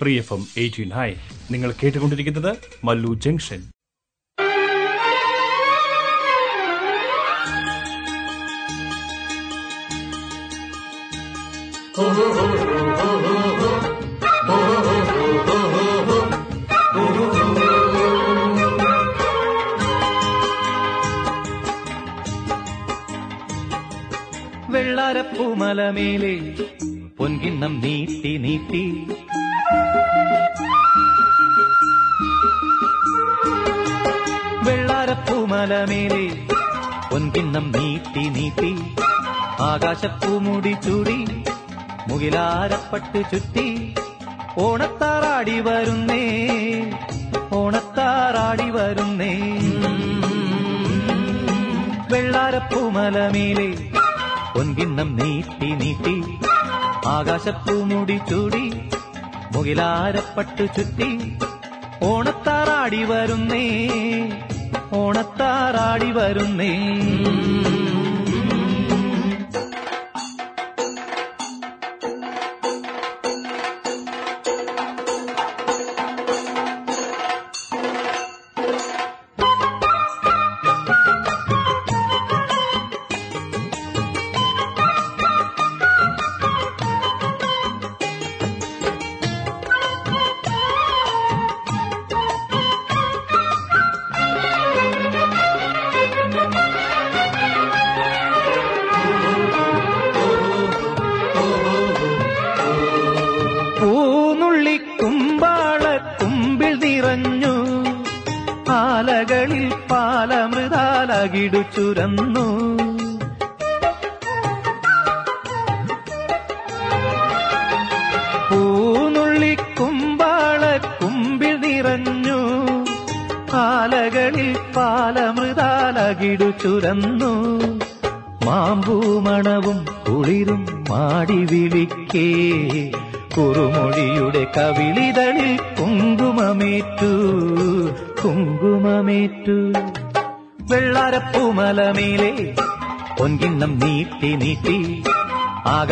[0.00, 0.90] Free F M eighteen.
[0.90, 1.10] Hi
[1.50, 3.62] നിങ്ങൾ കേട്ടുകൊണ്ടിരിക്കുന്നത് Mallu junction.
[24.70, 26.32] വെള്ളാരപ്പൂമലമേലെ
[27.18, 28.82] പൊൻകിണ്ണം നീട്ടി നീട്ടി
[34.90, 36.24] വെള്ളാരപ്പൂമലമേലെ
[37.10, 38.70] പൊൻകിണ്ണം നീട്ടി നീട്ടി
[39.60, 41.16] ആകാശപ്പൂമുടി ചൂടി
[42.08, 43.66] മുകിലാരപ്പട്ട് ചുറ്റി
[44.56, 46.22] ഓണത്താറാടി വരുന്നേ
[47.52, 49.32] ഓണത്താറാടി വരുന്നേ.
[52.12, 53.68] വെള്ളാരപ്പൂമലമേലെ
[54.54, 56.16] പൊൻകിണ്ണം നീട്ടി നീട്ടി
[57.08, 58.64] ആകാശപ്പൂമുടി ചൂടി
[59.54, 61.10] മുകിലാരപ്പട്ട് ചുറ്റി
[62.02, 63.64] ഓണത്താറാടി വരുന്നേ
[64.92, 66.72] ഓണത്താറാടി വരുന്നേ.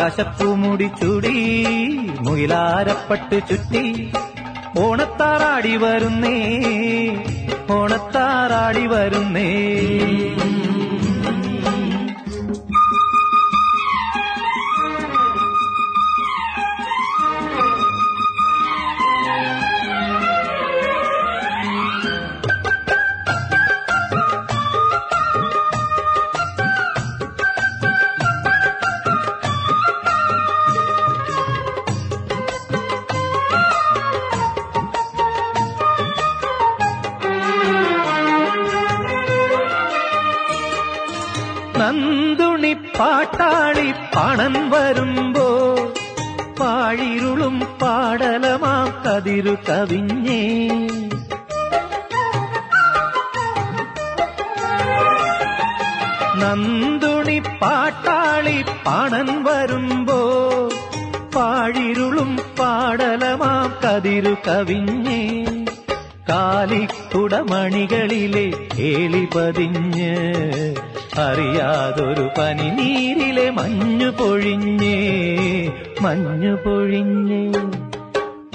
[0.07, 1.37] ആകാശപ്പൂമുടി ചുടി
[2.25, 3.81] മുയിലാരപ്പട്ട് ചുറ്റി
[4.83, 6.37] ഓണത്താറാടി വരുന്നേ
[7.75, 9.49] ഓണത്താറാടി വരുന്നേ.
[41.79, 45.47] നന്ദുണി പാട്ടാളി പണം വരുമ്പോ
[46.59, 50.41] പാഴിരുളും പാടലമാം കതിരു കവിഞ്ഞേ.
[56.41, 60.19] നന്ദുണി പാട്ടാളി പണം വരുമ്പോ
[61.35, 65.21] പാഴിരുളും പാടലമാം കതിരു കവിഞ്ഞേ.
[66.29, 66.87] കാലിക്കുടമണികളിലെ
[68.75, 70.13] കേളി പതിഞ്ഞ്
[71.19, 74.97] അറിയാതൊരു പനി നീരിലെ മഞ്ഞു പൊഴിഞ്ഞേ
[76.01, 77.41] മഞ്ഞു പൊഴിഞ്ഞേ.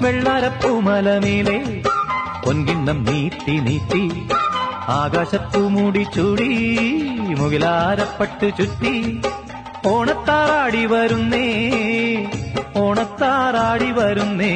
[0.01, 1.83] വെള്ളാരപ്പൂമലമേലെ
[2.45, 4.11] പൊൻകിണ്ണം നീട്ടി നീട്ടി
[5.67, 6.51] മൂടി ചൂടി
[7.39, 9.19] മുകിലാരപ്പട്ട് ചുറ്റി.
[9.87, 11.47] ഓണത്താറാടി വരുന്നേ
[12.75, 14.53] ഓണത്താറാടി വരുന്നേ.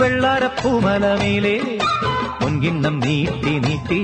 [0.00, 1.78] വെള്ളാരപ്പൂമലമേലെ
[2.56, 3.98] മുൻകിണ്ണം നീട്ടി നീട്ടി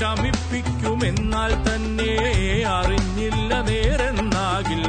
[0.03, 2.13] ശമിപ്പിക്കുമെന്നാൽ തന്നെ
[2.69, 4.83] അറിഞ്ഞില്ല നേരെന്നാകിൽ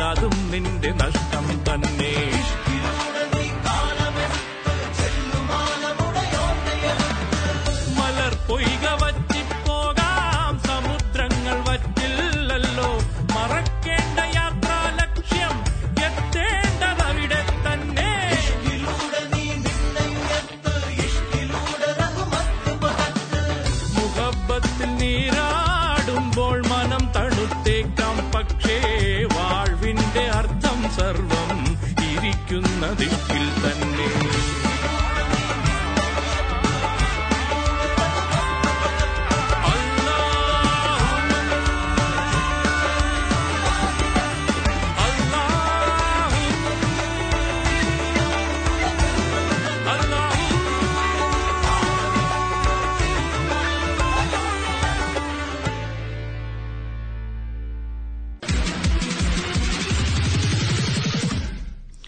[0.00, 2.27] അതും നിന്റെ നഷ്ടം തന്നെ.
[33.08, 33.77] வீட்டில் தன்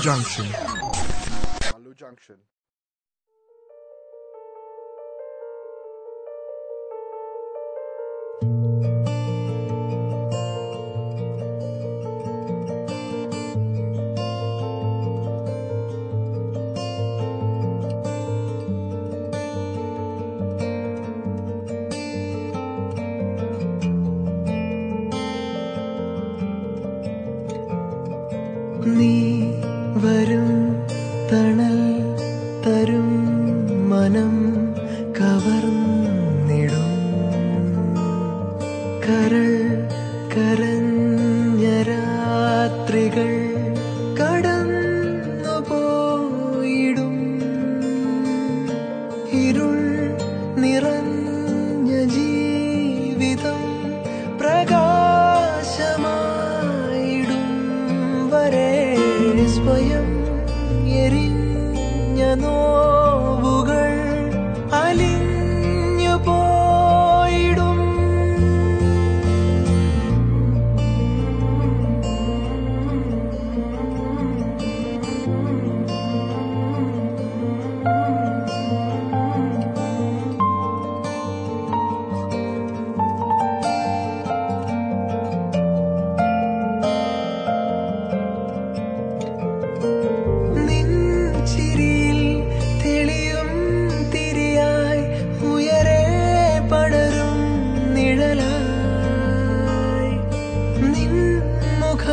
[0.00, 0.77] Junction.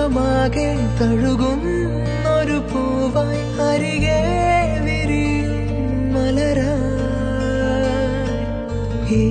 [0.07, 4.19] ലോകമാകെ തഴുകുന്നൊരു പൂവായി അരികെ
[4.83, 5.23] വിരി
[6.13, 6.59] മലര
[9.13, 9.23] ഈ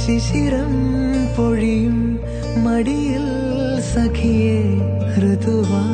[0.00, 0.74] ശിശിരം
[1.36, 1.98] പൊഴിയും
[2.64, 3.26] മടിയിൽ
[3.90, 4.60] സഖിയെ
[5.16, 5.84] ഋതുവാ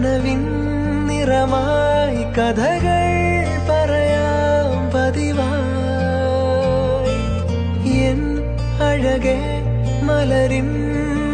[0.00, 0.42] കനവിൻ
[1.06, 3.02] നിറമായി കഥകൾ
[3.68, 5.50] പറയാം പതിവായി.
[8.04, 8.20] എൻ
[8.82, 9.36] അഴകെ
[10.02, 10.70] മലരിൻ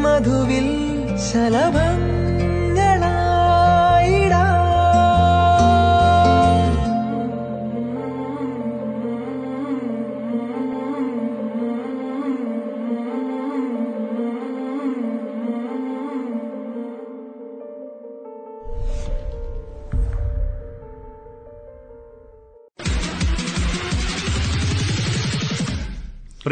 [0.03, 0.67] മധുവിൽ
[1.29, 2.06] ശലഭം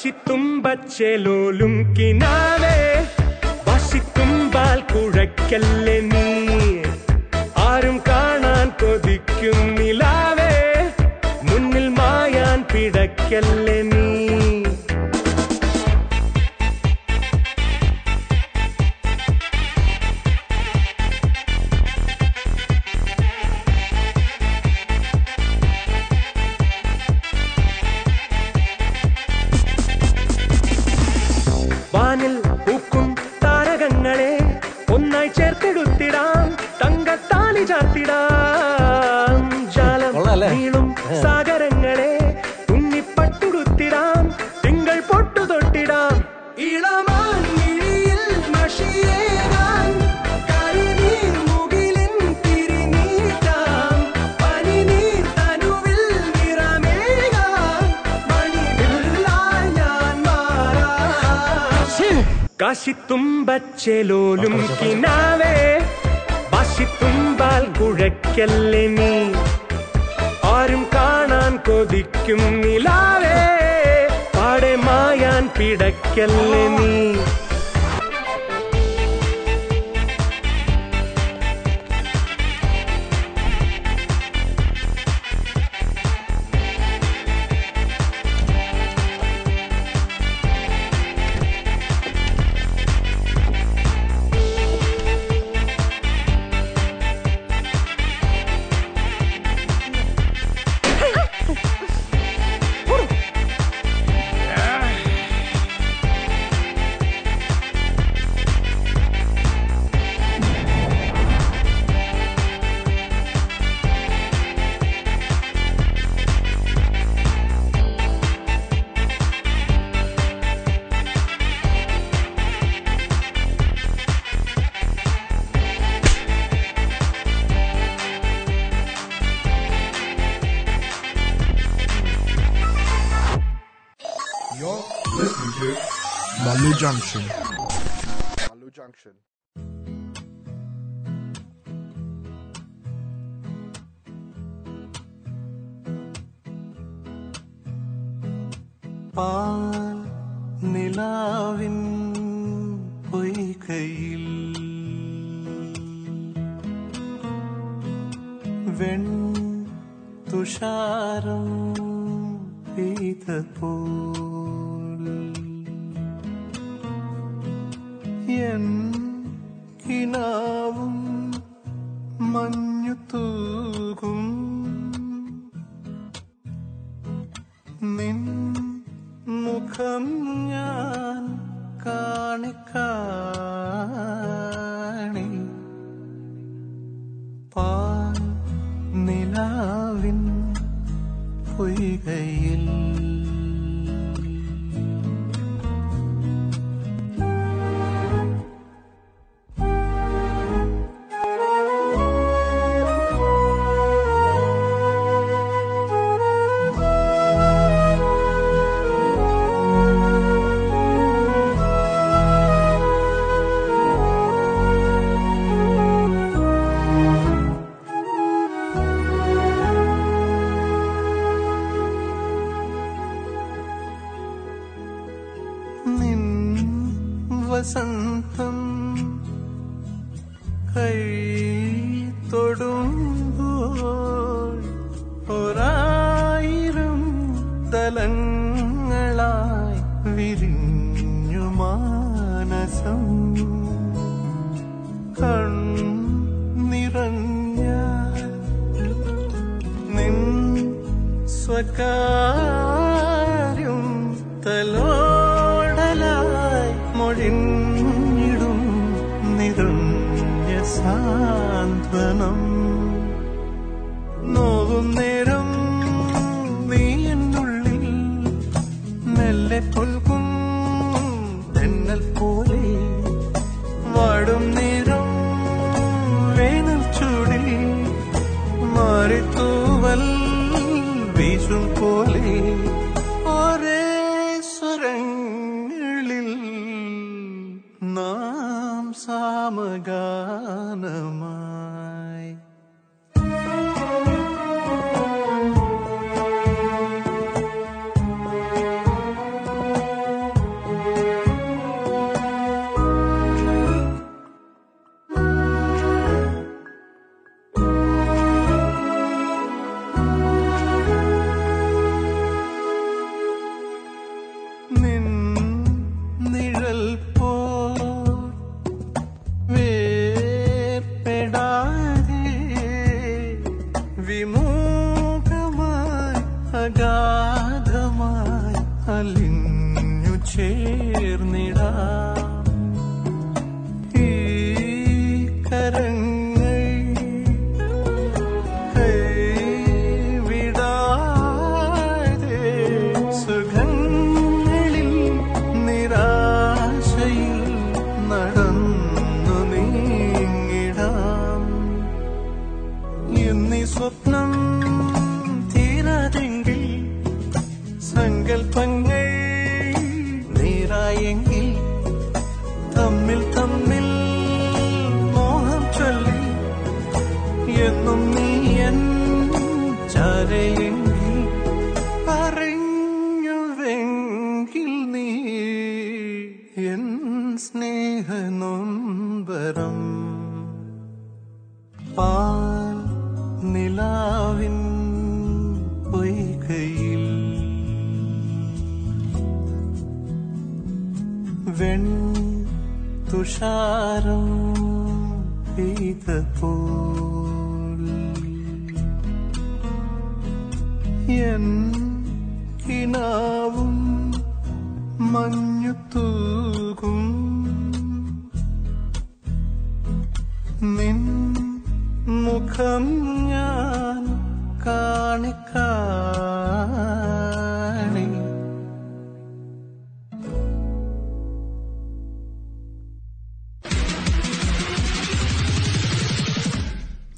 [0.00, 2.76] വശിത്തും ബച്ചേലോലും കിനാവേ
[3.66, 5.97] വശിത്തുമ്പാൽ കുഴക്കല്ലേ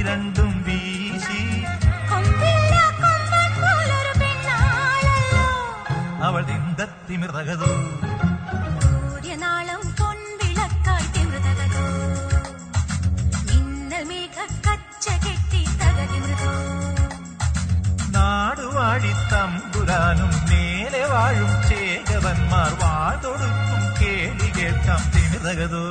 [0.00, 1.40] இரண்டும் வீசி
[6.26, 7.70] അവൾ എന്ത തിമിർതകതോ
[8.82, 11.84] സൂര്യനാളം പൊൻവിളക്കായി തിമിർതകതോ?
[13.46, 14.36] മിന്നൽ മേഘ
[14.66, 16.52] കച്ച കെട്ടി തകതിമൃതോ
[18.16, 25.84] നാടുവാഴി തമ്പുരാനും മേലെ വാഴും ചേകവന്മാർ വാഴ്തൊടുക്കും കേളി കേൾക്കാം തിമിർതകതോ?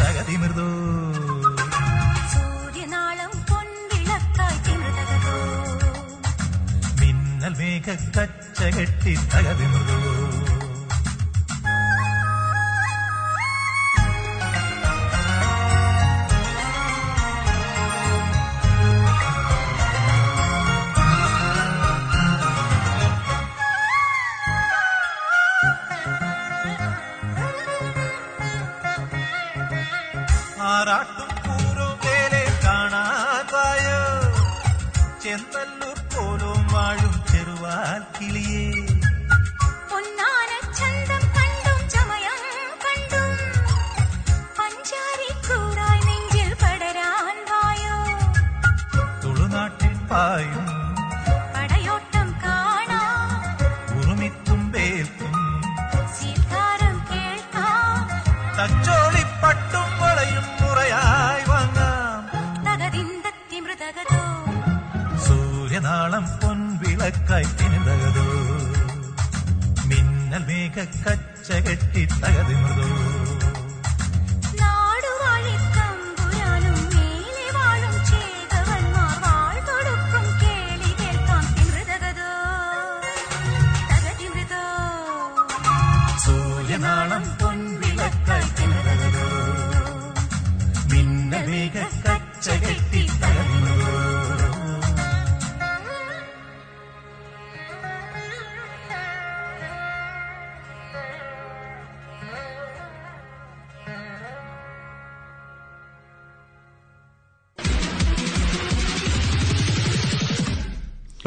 [0.00, 0.68] തകതിമൃതോ
[7.62, 10.41] മേഘത്തച്ച കെട്ടി തകതി മൃദു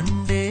[0.00, 0.42] ஆண்டே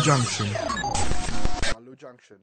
[0.00, 0.46] Junction.
[0.46, 2.38] Waterloo Junction.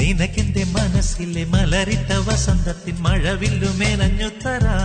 [0.00, 4.76] നിനക്കെന്റെ മനസ്സിലെ മലരിത്ത വസന്തത്തിൻ മഴവില്ലുമേലഞ്ഞുത്തരാ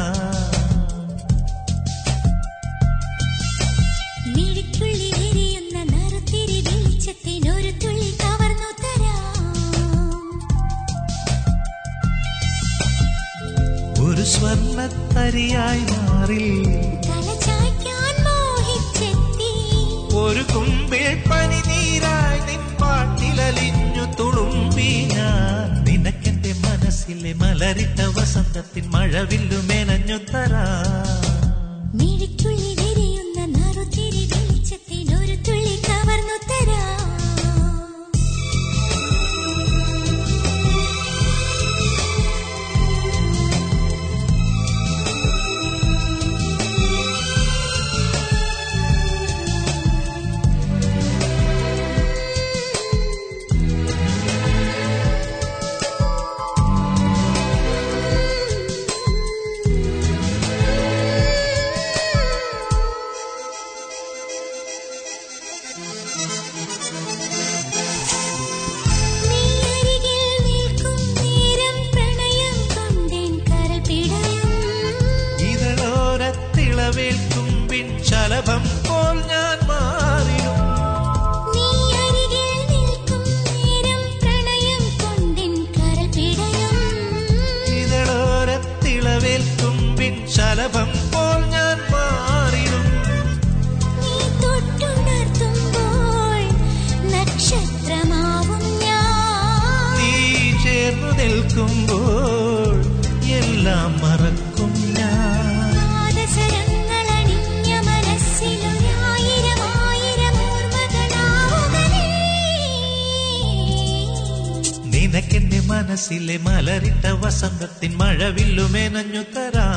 [115.73, 119.67] മനസ്സിലെ മലരിട്ട വസന്തത്തിൻ മഴവില്ലുമേനഞ്ഞു തരാ.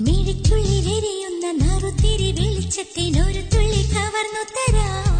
[0.00, 5.11] മിഴിച്ചുള്ളിലെരിയുന്ന നാറുത്തിരി വെളിച്ചത്തിനൊരു തുള്ളി കവർന്നു തരാം.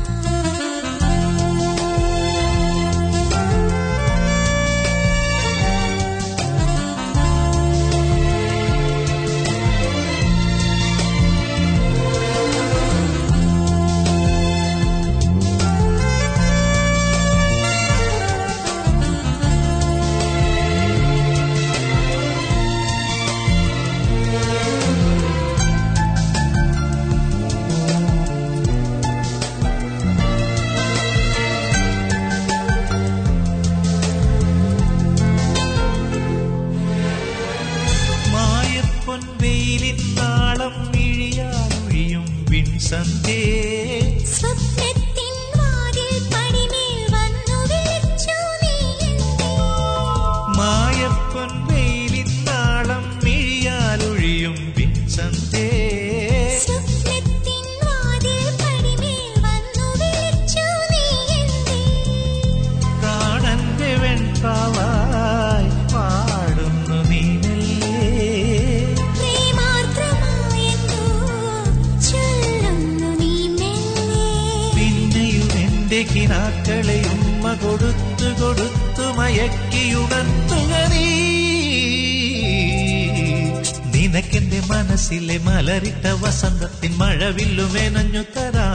[85.12, 88.68] മനസ്സിലെ മലരിട്ട വസന്തത്തിൻ മഴവില്ലുമേ നഞ്ഞു തരാ.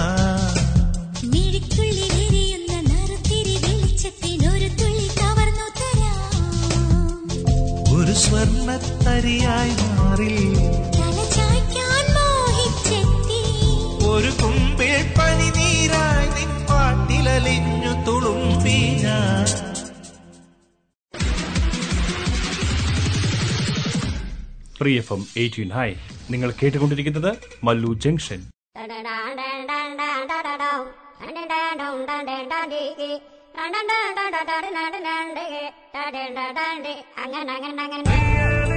[8.22, 10.34] സ്വർണത്തരിയായി മാറി.
[14.08, 19.06] ഒരു കുമ്പിൾ പനിനീരായി നിൻ പാട്ടിലലിഞ്ഞു തുളും പീന
[24.78, 25.90] free F M eighteen hi
[26.32, 27.32] നിങ്ങൾ കേട്ടുകൊണ്ടിരിക്കുന്നത്
[27.64, 28.42] മല്ലു ജംഗ്ഷൻ
[37.18, 38.77] അങ്ങനെ അങ്ങനെ അങ്ങനെ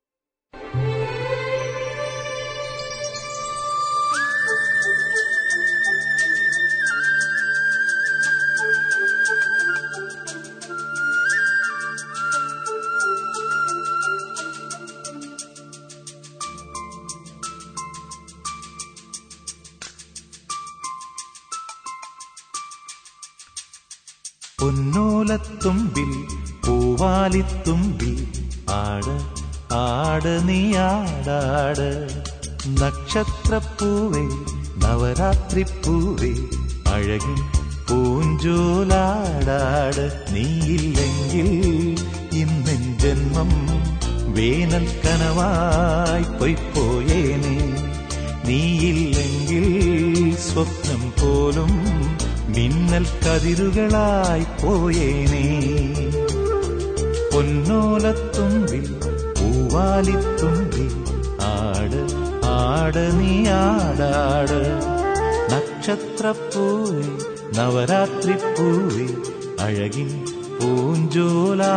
[33.13, 34.21] നക്ഷത്രപ്പൂവേ
[34.81, 36.29] നവരാത്രി പൂവേ
[36.91, 37.39] അഴകിൻ
[37.87, 38.45] പൂഞ്ചോലാടാട്
[40.33, 41.49] നീയില്ലെങ്കിൽ
[42.33, 43.51] ഇന്നെൻ ജന്മം
[44.37, 47.55] വേനൽ കനവായി പൊയ്പോയേനെ
[48.47, 49.67] നീയില്ലെങ്കിൽ
[50.47, 51.73] സ്വപ്നം പോലും
[52.55, 55.45] മിന്നൽ കതിരുകളായി പോയേനേ.
[57.33, 58.87] പൊന്നോലത്തുമ്പിൽ
[59.37, 60.89] പൂവാലിത്തുമ്പിൽ
[61.51, 62.01] ആട്
[62.61, 64.61] ആട് നീ ആടാട്.
[65.53, 67.07] നക്ഷത്രപ്പൂവി
[67.57, 69.07] നവരാത്രി പൂവി
[69.59, 70.25] അഴകിൻ
[70.61, 71.71] പൂഞ്ചോലാടാട്.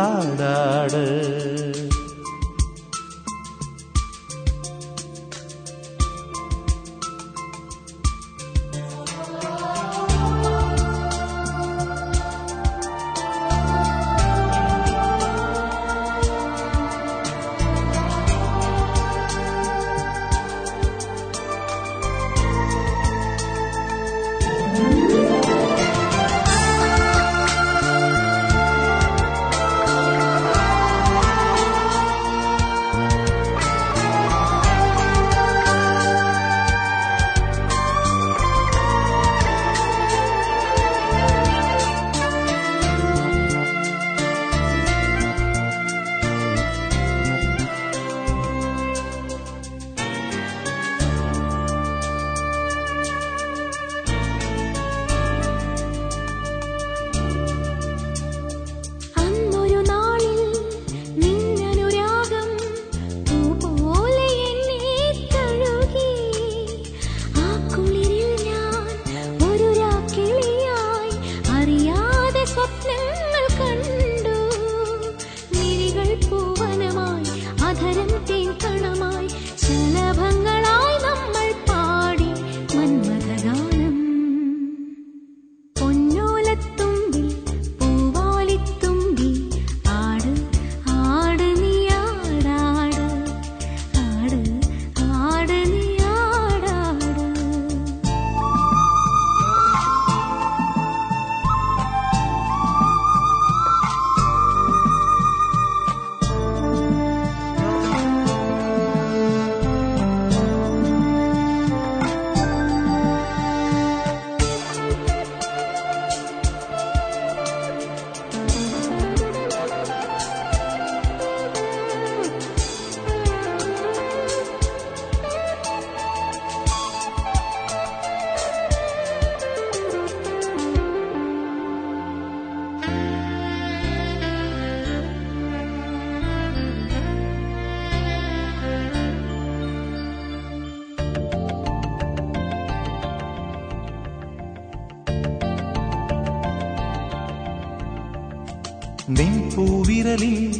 [150.05, 150.55] പൂവിരലിൽ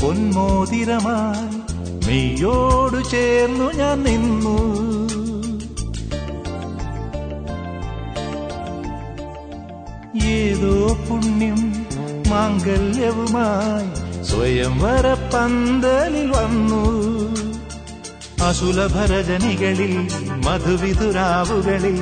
[0.00, 1.44] പൊന്മോതിരമായി
[2.06, 4.56] മെയ്യോടു ചേർന്നു ഞാൻ നിന്നു.
[10.30, 10.74] ഏതോ
[11.06, 11.60] പുണ്യം
[12.30, 13.88] മാംഗല്യവുമായി
[14.24, 16.82] സ്വയംവര പന്തലിൽ വന്നു.
[18.48, 19.94] അസുലഭരജനികളിൽ
[20.46, 21.98] മധുവിതുരാവുകളിൽ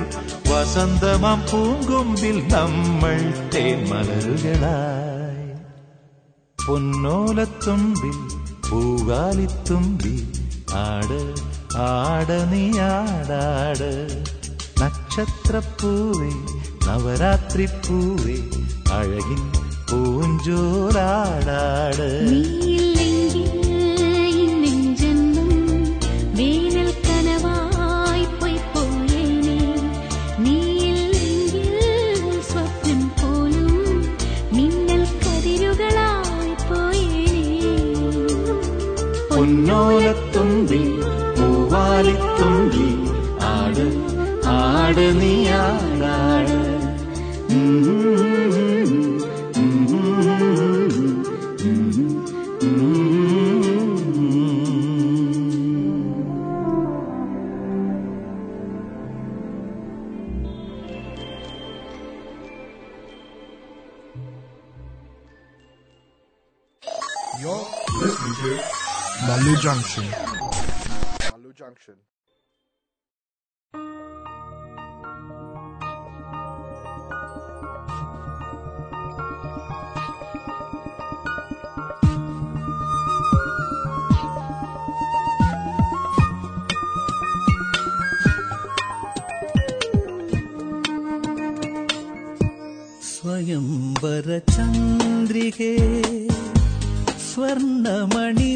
[0.51, 3.19] വസന്തമാം പൂങ്കൊമ്പിൽ നമ്മൾ
[3.55, 5.10] തേന്മലരുകളായി
[6.71, 8.19] പൊന്നോലത്തുമ്പിൽ
[8.67, 10.13] പൂവാലിത്തുമ്പി
[10.81, 11.23] ആട്
[11.85, 13.89] ആട് നീ ആടാട്
[16.87, 18.37] നവരാത്രി പൂവേ
[18.99, 19.43] അഴകിൻ
[19.91, 22.09] പൂഞ്ചോലാടാട്.
[22.31, 23.10] നീയില്ലെങ്കിൽ
[44.93, 46.47] നാടുനിയാകാൾ
[67.41, 67.67] You're
[68.01, 68.63] listening to
[69.27, 70.30] Malu Junction.
[94.03, 95.73] ಅಂಬರ ಚಂದ್ರಿಗೆ
[97.25, 98.50] ಸ್ವರ್ಣಮಣಿ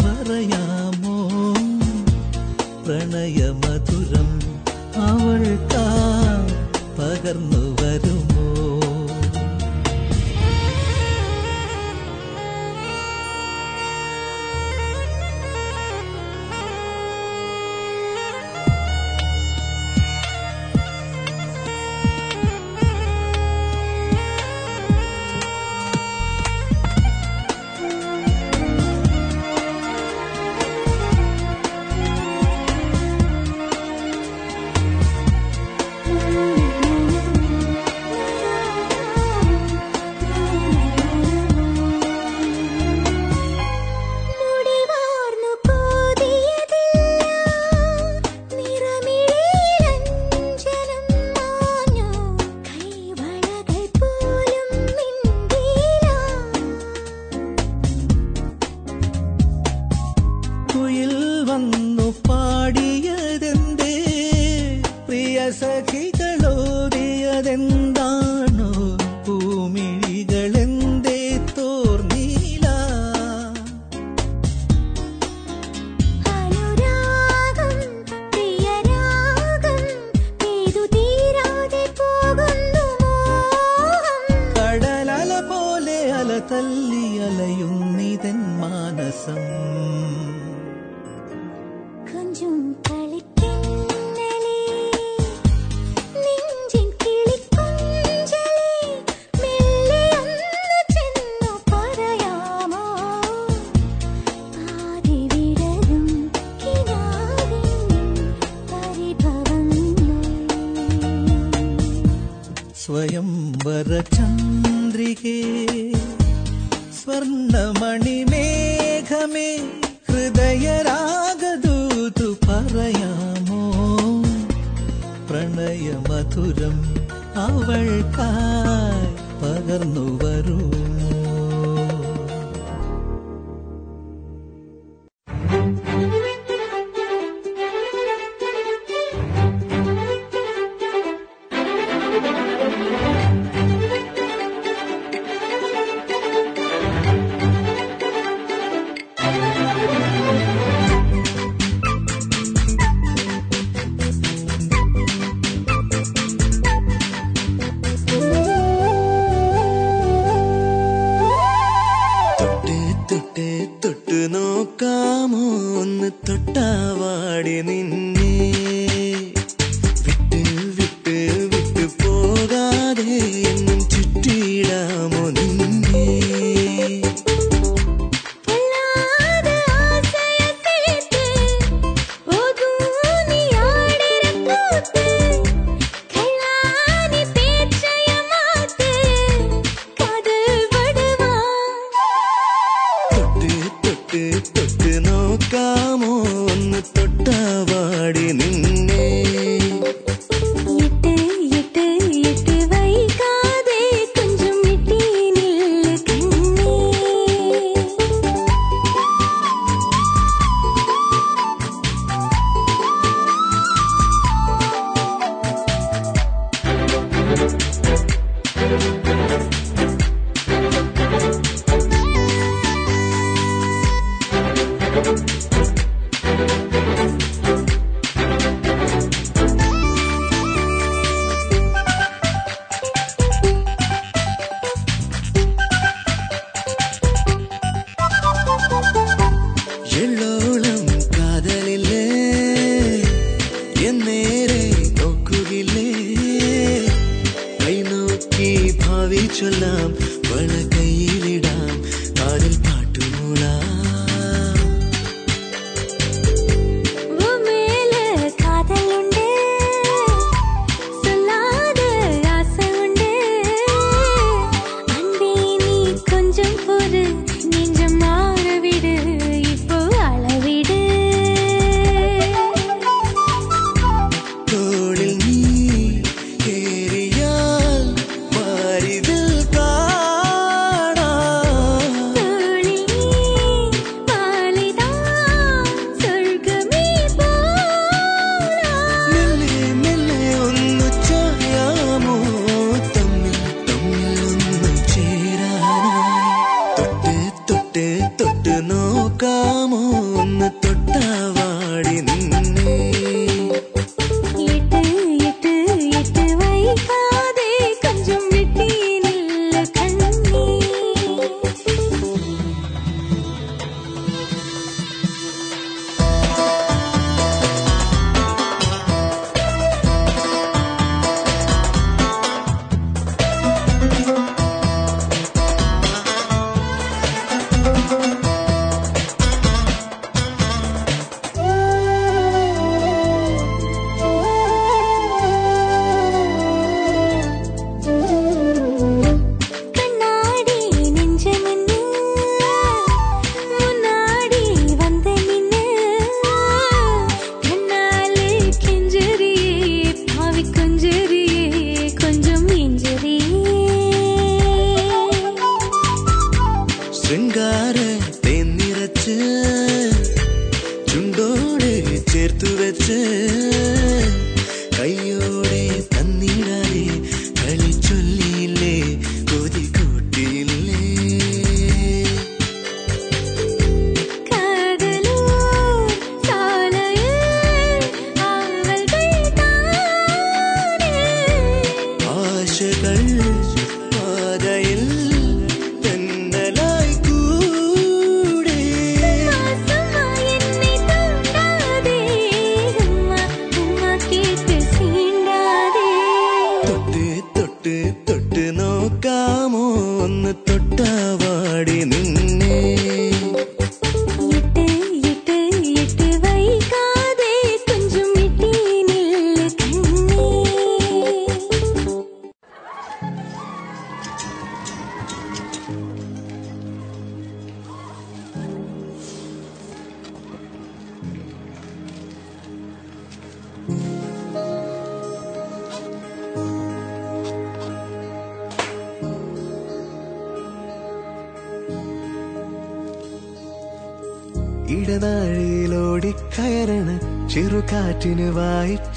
[0.00, 1.16] പറയാമോ?
[2.84, 4.30] പ്രണയമധുരം
[5.08, 5.86] അവൾക്കാ
[6.98, 7.63] പകർന്നു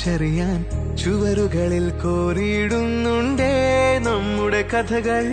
[0.08, 0.66] തിരിച്ചറിയാൻ
[0.98, 3.52] ചുവരുകളിൽ കോറിയിടുന്നുണ്ടേ
[3.98, 5.24] നമ്മുടെ കഥകൾ.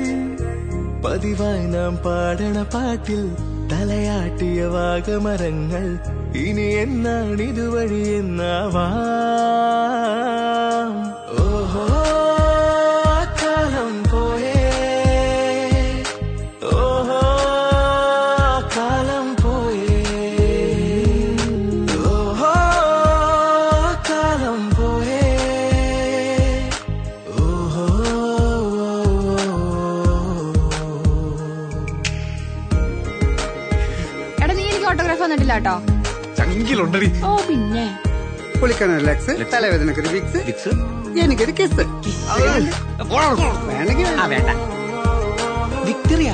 [1.03, 3.35] പതിവായി നാം പാടണ പാട്ടിൽ
[3.73, 5.99] തലയാട്ടിയ വാഗമരങ്ങൾ.
[6.39, 8.91] ഇനി എന്നാണിതുവഴി എന്നാവാ?
[45.85, 46.31] വിക്ടറിയ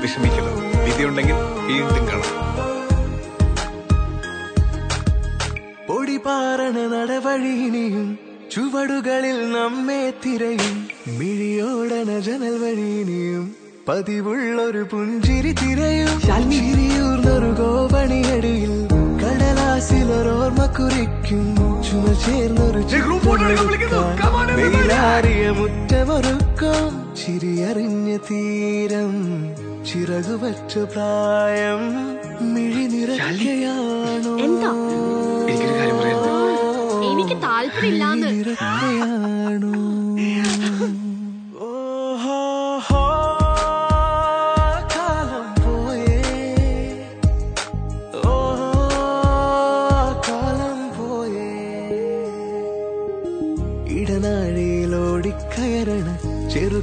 [0.00, 1.34] വിഷമിക്കണം വിധിയുണ്ടെങ്കിൽ
[1.66, 2.56] വീണ്ടും കാണാം.
[5.88, 8.18] പൊടിപാറണ നടവഴിയിനിയും
[8.54, 10.88] ചുവടുകളിൽ നമ്മെ തിരയും.
[11.18, 13.56] മിഴിയോടന ജനൽ വഴിയിനിയും
[13.88, 16.20] പതിവുള്ളൊരു പുഞ്ചിരി തിരയും.
[17.58, 18.75] ഗോപണിയടിയിൽ
[20.56, 22.78] കടലാസിലൊരോർമ്മ ചുമ ചേർന്നൊരു
[24.54, 27.14] വെയിലാറിയ മുറ്റമൊരുക്കും.
[27.16, 29.12] ചിരിയറിഞ്ഞ തീരം.
[29.84, 31.82] ചിറകുവച്ച പ്രായം.
[32.54, 34.72] മിഴി നിറയാണോ എന്താ?
[35.48, 36.20] എനിക്കൊരു കാര്യം പറയാം
[37.12, 38.26] എനിക്ക് താല്പര്യമില്ലാന്ന്.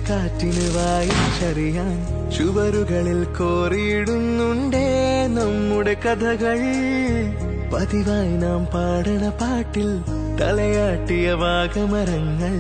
[0.04, 1.98] ചെറുകാറ്റിന് വായിച്ചറിയാൻ
[2.32, 4.88] ചുവരുകളിൽ കോറിയിടുന്നുണ്ടേ
[5.28, 6.60] നമ്മുടെ കഥകൾ.
[7.74, 9.90] പതിവായി നാം പാടണ പാട്ടിൽ
[10.42, 12.56] തലയാട്ടിയ വാഗമരങ്ങൾ.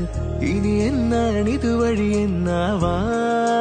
[0.46, 3.53] ഇനി എന്നാണിതുവഴി എന്നാവാം?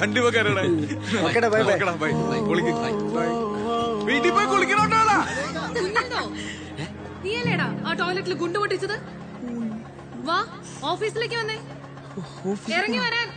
[0.00, 0.20] കണ്ടു
[2.48, 2.72] കുളിക്ക്
[4.08, 5.18] വീട്ടിൽ പോയി കുളിക്കണോട്ടാ
[7.24, 8.94] നീയല്ലേടാ ആ ടോയ്ലറ്റിൽ ഗുണ്ട് പൊട്ടിച്ചത്?
[10.28, 10.36] വാ
[10.90, 11.56] ഓഫീസിലേക്ക് വന്നേ.
[12.74, 13.28] ഇറങ്ങി വരാൻ.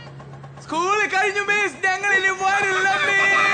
[0.64, 3.53] സ്കൂളിൽ കഴിഞ്ഞു മിസ് ഞങ്ങൾ ഇനി വരില്ല miss